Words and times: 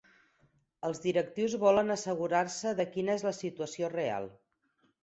Els 0.87 1.01
directius 1.03 1.57
volen 1.65 1.97
assegurar-se 1.97 2.75
de 2.81 2.89
quina 2.97 3.17
és 3.21 3.31
la 3.31 3.39
situació 3.43 3.97
real. 3.97 4.33